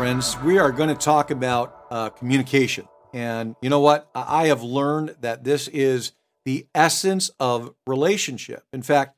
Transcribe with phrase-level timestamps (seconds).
[0.00, 0.34] friends.
[0.38, 2.88] We are going to talk about uh, communication.
[3.12, 4.08] And you know what?
[4.14, 6.12] I have learned that this is
[6.46, 8.64] the essence of relationship.
[8.72, 9.14] In fact,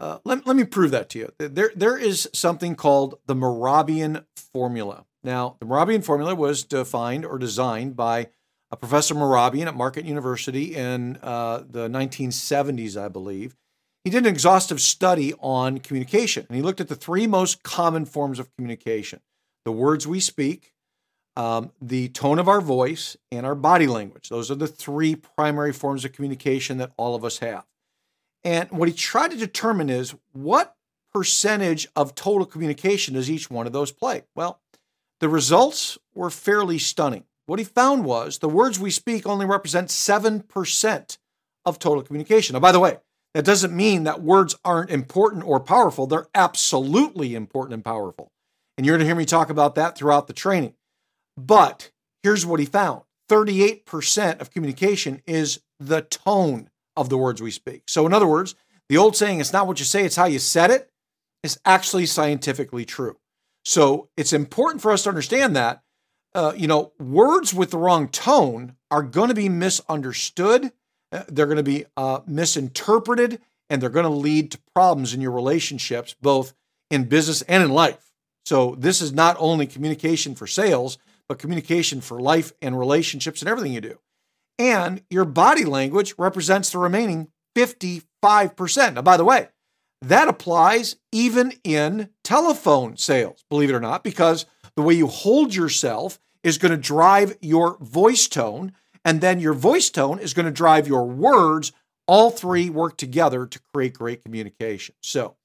[0.00, 1.32] uh, let, let me prove that to you.
[1.38, 5.04] There, there is something called the Mehrabian formula.
[5.22, 8.26] Now, the Mehrabian formula was defined or designed by
[8.72, 13.54] a Professor Mehrabian at Market University in uh, the 1970s, I believe.
[14.02, 18.04] He did an exhaustive study on communication, and he looked at the three most common
[18.04, 19.20] forms of communication
[19.66, 20.72] the words we speak,
[21.36, 24.28] um, the tone of our voice, and our body language.
[24.28, 27.64] Those are the three primary forms of communication that all of us have.
[28.44, 30.76] And what he tried to determine is what
[31.12, 34.22] percentage of total communication does each one of those play?
[34.36, 34.60] Well,
[35.18, 37.24] the results were fairly stunning.
[37.46, 41.18] What he found was the words we speak only represent 7%
[41.64, 42.54] of total communication.
[42.54, 42.98] Now, by the way,
[43.34, 46.06] that doesn't mean that words aren't important or powerful.
[46.06, 48.30] They're absolutely important and powerful.
[48.76, 50.74] And you're going to hear me talk about that throughout the training.
[51.36, 51.90] But
[52.22, 57.84] here's what he found 38% of communication is the tone of the words we speak.
[57.88, 58.54] So, in other words,
[58.88, 60.90] the old saying, it's not what you say, it's how you said it,
[61.42, 63.16] is actually scientifically true.
[63.64, 65.82] So, it's important for us to understand that,
[66.34, 70.72] uh, you know, words with the wrong tone are going to be misunderstood,
[71.12, 75.20] uh, they're going to be uh, misinterpreted, and they're going to lead to problems in
[75.20, 76.54] your relationships, both
[76.90, 78.05] in business and in life.
[78.46, 80.96] So, this is not only communication for sales,
[81.28, 83.98] but communication for life and relationships and everything you do
[84.58, 88.94] and your body language represents the remaining 55%.
[88.94, 89.48] Now, by the way,
[90.02, 95.54] that applies even in telephone sales, believe it or not, because the way you hold
[95.54, 98.72] yourself is going to drive your voice tone,
[99.04, 101.72] and then your voice tone is going to drive your words.
[102.06, 104.94] All three work together to create great communication.
[105.00, 105.36] So,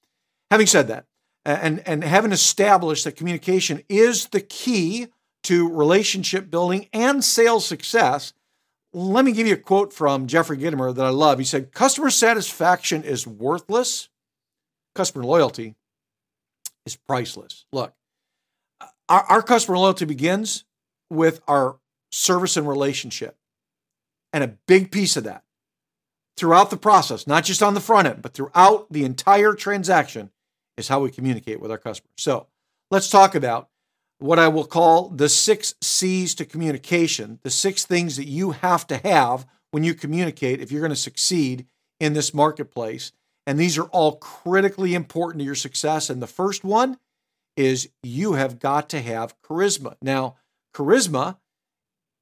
[0.52, 1.06] having said that,
[1.45, 5.08] and, and having established that communication is the key
[5.43, 8.33] to relationship building and sales success,
[8.93, 11.39] let me give you a quote from Jeffrey Gitomer that I love.
[11.39, 14.10] He said, Customer satisfaction is worthless,
[14.93, 15.76] customer loyalty
[16.86, 17.66] is priceless.
[17.71, 17.93] Look,
[19.10, 20.66] our, our customer loyalty begins
[21.10, 21.77] with our
[22.11, 23.37] service and relationship.
[24.33, 25.43] And a big piece of that
[26.37, 30.32] throughout the process, not just on the front end, but throughout the entire transaction,
[30.81, 32.11] is how we communicate with our customers.
[32.17, 32.47] So
[32.89, 33.69] let's talk about
[34.19, 38.86] what I will call the six C's to communication, the six things that you have
[38.87, 41.65] to have when you communicate if you're going to succeed
[41.99, 43.14] in this marketplace.
[43.47, 46.09] And these are all critically important to your success.
[46.09, 46.98] And the first one
[47.58, 49.95] is you have got to have charisma.
[50.02, 50.36] Now,
[50.75, 51.37] charisma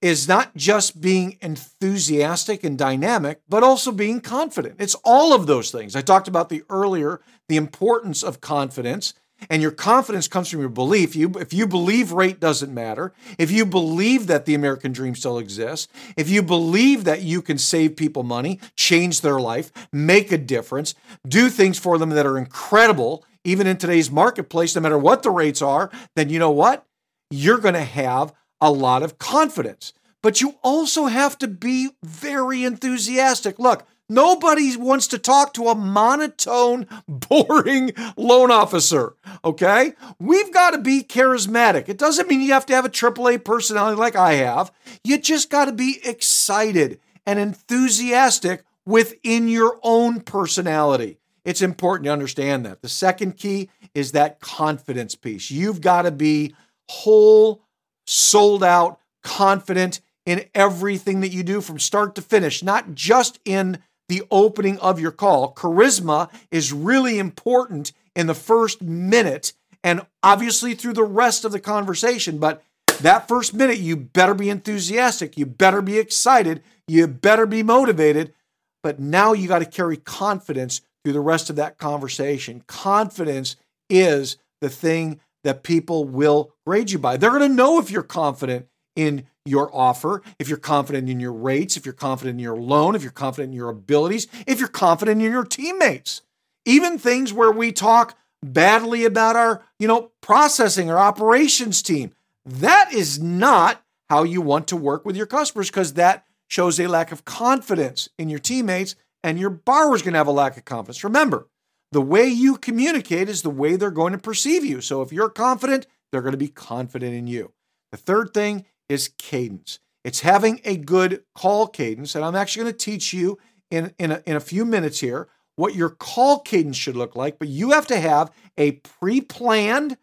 [0.01, 4.75] is not just being enthusiastic and dynamic, but also being confident.
[4.79, 5.95] It's all of those things.
[5.95, 9.13] I talked about the earlier the importance of confidence
[9.49, 11.15] and your confidence comes from your belief.
[11.15, 15.38] You, if you believe rate doesn't matter, if you believe that the American dream still
[15.38, 20.38] exists, if you believe that you can save people money, change their life, make a
[20.38, 20.93] difference,
[21.27, 25.31] do things for them that are incredible, even in today's marketplace, no matter what the
[25.31, 26.85] rates are, then you know what?
[27.31, 29.93] You're going to have a lot of confidence.
[30.21, 33.57] But you also have to be very enthusiastic.
[33.57, 39.13] Look, Nobody wants to talk to a monotone, boring loan officer.
[39.45, 39.93] Okay?
[40.17, 41.87] We've got to be charismatic.
[41.87, 44.71] It doesn't mean you have to have a AAA personality like I have.
[45.03, 51.19] You just got to be excited and enthusiastic within your own personality.
[51.45, 52.81] It's important to understand that.
[52.81, 55.51] The second key is that confidence piece.
[55.51, 56.55] You've got to be
[56.89, 57.61] whole,
[58.09, 63.79] sold out, confident in everything that you do from start to finish, not just in
[64.07, 65.53] the opening of your call.
[65.53, 69.53] Charisma is really important in the first minute
[69.83, 72.39] and obviously through the rest of the conversation.
[72.39, 72.63] But
[73.01, 75.37] that first minute, you better be enthusiastic.
[75.37, 76.63] You better be excited.
[76.87, 78.33] You better be motivated.
[78.81, 82.63] But now you got to carry confidence through the rest of that conversation.
[82.67, 83.55] Confidence
[83.89, 87.18] is the thing that people will grade you by.
[87.18, 91.33] They're going to know if you're confident in your offer, if you're confident in your
[91.33, 94.68] rates, if you're confident in your loan, if you're confident in your abilities, if you're
[94.68, 96.21] confident in your teammates.
[96.65, 102.13] Even things where we talk badly about our, you know, processing or operations team.
[102.45, 106.88] That is not how you want to work with your customers because that shows a
[106.88, 110.65] lack of confidence in your teammates and your borrower's going to have a lack of
[110.65, 111.03] confidence.
[111.03, 111.47] Remember,
[111.91, 114.81] the way you communicate is the way they're going to perceive you.
[114.81, 117.53] So if you're confident, they're going to be confident in you.
[117.91, 119.80] The third thing is cadence.
[120.03, 122.15] It's having a good call cadence.
[122.15, 123.38] And I'm actually going to teach you
[123.71, 127.38] in, in, a, in a few minutes here what your call cadence should look like.
[127.38, 129.97] But you have to have a pre planned,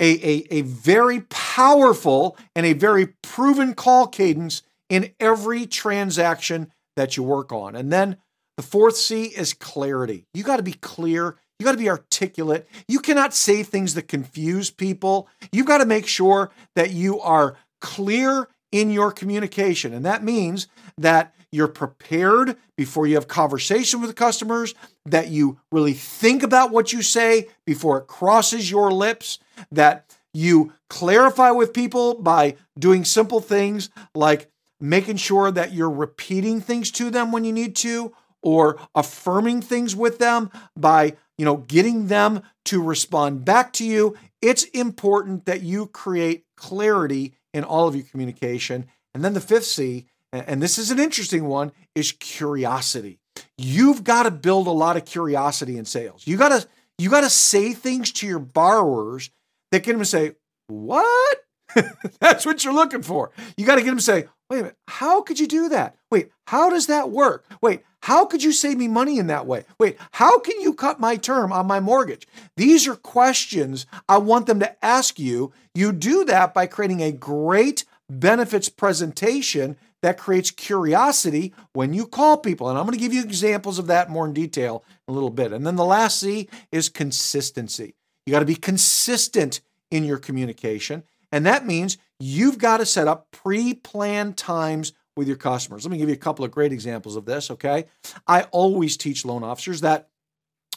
[0.00, 7.16] a, a, a very powerful and a very proven call cadence in every transaction that
[7.16, 7.76] you work on.
[7.76, 8.16] And then
[8.58, 10.26] the fourth C is clarity.
[10.34, 11.36] You got to be clear.
[11.60, 12.68] You got to be articulate.
[12.88, 15.28] You cannot say things that confuse people.
[15.52, 19.94] You've got to make sure that you are clear in your communication.
[19.94, 20.66] And that means
[20.98, 24.74] that you're prepared before you have conversation with customers,
[25.06, 29.38] that you really think about what you say before it crosses your lips,
[29.70, 34.50] that you clarify with people by doing simple things like
[34.80, 38.12] making sure that you're repeating things to them when you need to
[38.42, 44.16] or affirming things with them by, you know, getting them to respond back to you.
[44.40, 48.86] It's important that you create clarity in all of your communication.
[49.14, 53.18] And then the fifth C, and this is an interesting one, is curiosity.
[53.56, 56.26] You've got to build a lot of curiosity in sales.
[56.26, 56.68] You got to
[56.98, 59.30] you got to say things to your borrowers
[59.70, 60.32] that get them to say,
[60.66, 61.38] "What?"
[62.20, 63.30] That's what you're looking for.
[63.56, 65.96] You got to get them to say, "Wait a minute, how could you do that?
[66.10, 67.44] Wait, how does that work?
[67.60, 69.64] Wait, how could you save me money in that way?
[69.78, 72.26] Wait, how can you cut my term on my mortgage?"
[72.56, 75.52] These are questions I want them to ask you.
[75.74, 82.36] You do that by creating a great benefits presentation that creates curiosity when you call
[82.36, 82.68] people.
[82.68, 85.30] And I'm going to give you examples of that more in detail in a little
[85.30, 85.52] bit.
[85.52, 87.94] And then the last C is consistency.
[88.24, 91.02] You got to be consistent in your communication.
[91.32, 95.84] And that means you've got to set up pre planned times with your customers.
[95.84, 97.86] Let me give you a couple of great examples of this, okay?
[98.26, 100.08] I always teach loan officers that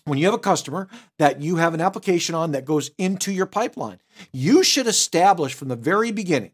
[0.04, 0.90] when you have a customer
[1.20, 4.00] that you have an application on that goes into your pipeline,
[4.34, 6.52] you should establish from the very beginning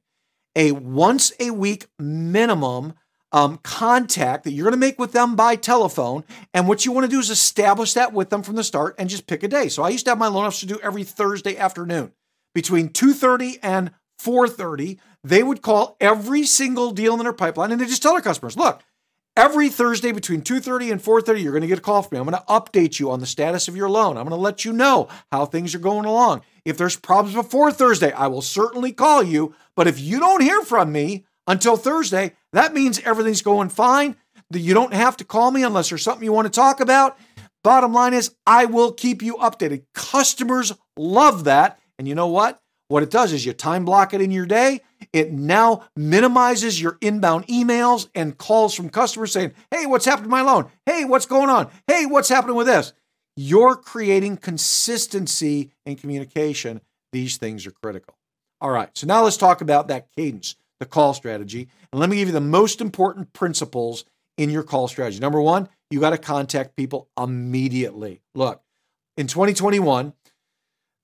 [0.55, 2.93] a once a week minimum
[3.31, 6.23] um, contact that you're going to make with them by telephone.
[6.53, 9.09] And what you want to do is establish that with them from the start and
[9.09, 9.69] just pick a day.
[9.69, 12.13] So I used to have my loan officer do every Thursday afternoon
[12.53, 14.99] between 2:30 and 4:30.
[15.23, 18.57] They would call every single deal in their pipeline and they just tell their customers,
[18.57, 18.83] look,
[19.37, 22.19] Every Thursday between 2:30 and 4:30 you're going to get a call from me.
[22.19, 24.17] I'm going to update you on the status of your loan.
[24.17, 26.41] I'm going to let you know how things are going along.
[26.65, 30.63] If there's problems before Thursday, I will certainly call you, but if you don't hear
[30.63, 34.15] from me until Thursday, that means everything's going fine.
[34.51, 37.15] You don't have to call me unless there's something you want to talk about.
[37.63, 39.83] Bottom line is I will keep you updated.
[39.93, 41.79] Customers love that.
[41.99, 42.59] And you know what?
[42.89, 44.81] What it does is you time block it in your day.
[45.11, 50.29] It now minimizes your inbound emails and calls from customers saying, Hey, what's happened to
[50.29, 50.69] my loan?
[50.85, 51.69] Hey, what's going on?
[51.87, 52.93] Hey, what's happening with this?
[53.35, 56.81] You're creating consistency in communication.
[57.11, 58.17] These things are critical.
[58.59, 61.67] All right, so now let's talk about that cadence, the call strategy.
[61.91, 64.05] And let me give you the most important principles
[64.37, 65.19] in your call strategy.
[65.19, 68.21] Number one, you got to contact people immediately.
[68.33, 68.63] Look,
[69.15, 70.13] in 2021,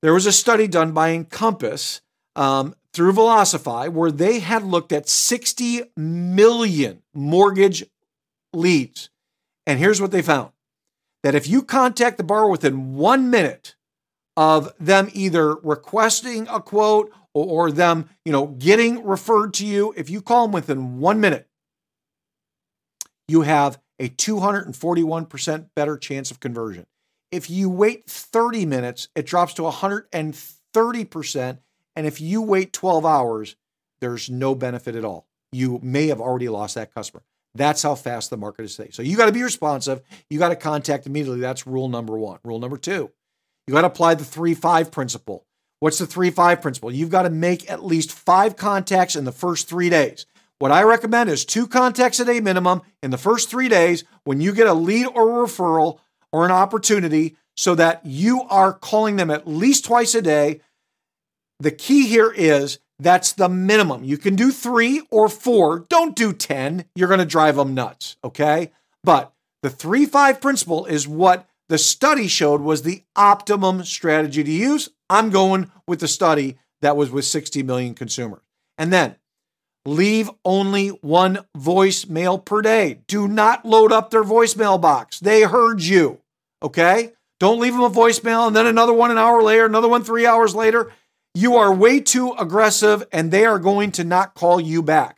[0.03, 2.01] there was a study done by Encompass
[2.35, 7.85] um, through Velocify where they had looked at 60 million mortgage
[8.51, 9.09] leads.
[9.65, 10.51] And here's what they found
[11.23, 13.75] that if you contact the borrower within one minute
[14.35, 19.93] of them either requesting a quote or, or them, you know, getting referred to you,
[19.95, 21.47] if you call them within one minute,
[23.29, 26.85] you have a 241% better chance of conversion.
[27.33, 31.57] If you wait 30 minutes, it drops to 130%.
[31.95, 33.55] And if you wait 12 hours,
[34.01, 35.25] there's no benefit at all.
[35.51, 37.23] You may have already lost that customer.
[37.55, 38.91] That's how fast the market is today.
[38.91, 40.03] So you got to be responsive.
[40.29, 41.39] You got to contact immediately.
[41.39, 42.37] That's rule number one.
[42.43, 43.09] Rule number two,
[43.65, 45.47] you got to apply the 3 5 principle.
[45.79, 46.91] What's the 3 5 principle?
[46.91, 50.27] You've got to make at least five contacts in the first three days.
[50.59, 54.39] What I recommend is two contacts a day minimum in the first three days when
[54.39, 55.99] you get a lead or a referral
[56.33, 60.59] or an opportunity so that you are calling them at least twice a day.
[61.59, 64.03] The key here is that's the minimum.
[64.03, 65.85] You can do three or four.
[65.89, 66.85] Don't do 10.
[66.95, 68.17] You're going to drive them nuts.
[68.23, 68.71] Okay.
[69.03, 74.51] But the 3 5 principle is what the study showed was the optimum strategy to
[74.51, 74.89] use.
[75.09, 78.41] I'm going with the study that was with 60 million consumers.
[78.77, 79.15] And then
[79.85, 83.01] leave only one voicemail per day.
[83.07, 85.19] Do not load up their voicemail box.
[85.19, 86.22] They heard you.
[86.63, 87.11] Okay?
[87.39, 90.25] Don't leave them a voicemail and then another one an hour later, another one three
[90.25, 90.91] hours later.
[91.35, 95.17] You are way too aggressive and they are going to not call you back.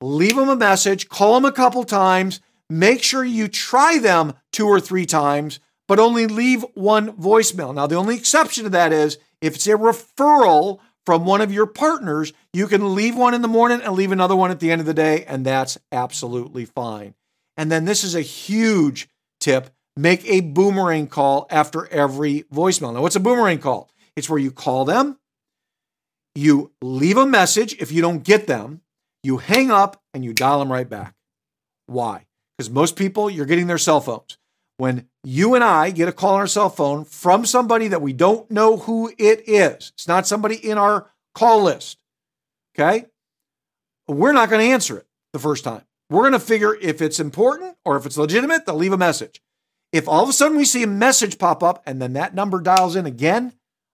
[0.00, 4.66] Leave them a message, call them a couple times, make sure you try them two
[4.66, 7.74] or three times, but only leave one voicemail.
[7.74, 11.66] Now, the only exception to that is if it's a referral from one of your
[11.66, 14.80] partners, you can leave one in the morning and leave another one at the end
[14.80, 17.14] of the day, and that's absolutely fine.
[17.56, 19.08] And then this is a huge
[19.40, 22.94] tip make a boomerang call after every voicemail.
[22.94, 23.90] Now, what's a boomerang call?
[24.16, 25.18] It's where you call them,
[26.34, 28.82] you leave a message if you don't get them,
[29.22, 31.14] you hang up and you dial them right back.
[31.86, 32.26] Why?
[32.56, 34.38] Because most people, you're getting their cell phones.
[34.76, 38.12] When you and I get a call on our cell phone from somebody that we
[38.12, 41.98] don't know who it is, it's not somebody in our call list,
[42.74, 43.06] okay?
[44.08, 45.82] We're not going to answer it the first time.
[46.08, 49.42] We're going to figure if it's important or if it's legitimate, they'll leave a message.
[49.92, 52.60] If all of a sudden we see a message pop up and then that number
[52.60, 53.52] dials in again,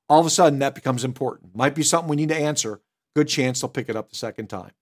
[0.08, 1.56] all of a sudden that becomes important.
[1.56, 2.80] Might be something we need to answer.
[3.14, 4.72] Good chance they'll pick it up the second time.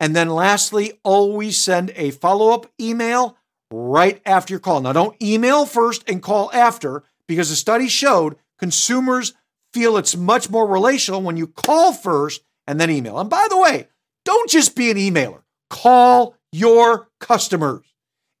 [0.00, 3.36] And then lastly, always send a follow up email
[3.70, 4.80] right after your call.
[4.80, 9.34] Now, don't email first and call after because the study showed consumers
[9.72, 13.18] feel it's much more relational when you call first and then email.
[13.18, 13.88] And by the way,
[14.24, 17.84] don't just be an emailer, call your customers.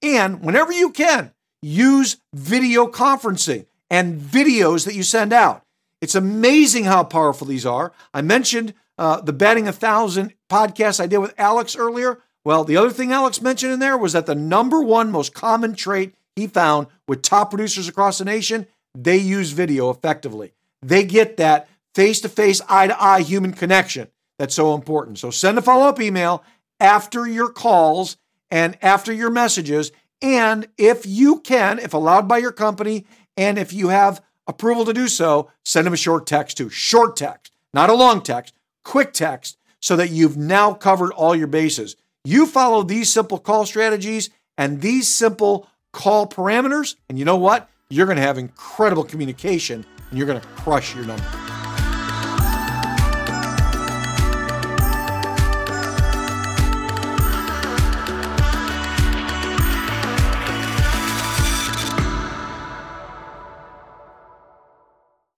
[0.02, 5.62] And whenever you can, use video conferencing and videos that you send out.
[6.00, 7.92] It's amazing how powerful these are.
[8.14, 12.20] I mentioned uh, the Batting a Thousand podcast I did with Alex earlier.
[12.44, 15.74] Well, the other thing Alex mentioned in there was that the number one most common
[15.74, 20.52] trait he found with top producers across the nation, they use video effectively.
[20.82, 25.18] They get that face to face, eye to eye human connection that's so important.
[25.18, 26.44] So send a follow up email
[26.80, 28.16] after your calls
[28.50, 29.90] and after your messages.
[30.20, 33.06] And if you can, if allowed by your company,
[33.36, 36.68] and if you have approval to do so, send them a short text too.
[36.68, 41.46] Short text, not a long text, quick text, so that you've now covered all your
[41.46, 41.96] bases.
[42.24, 47.68] You follow these simple call strategies and these simple call parameters, and you know what?
[47.90, 51.47] You're going to have incredible communication and you're going to crush your number.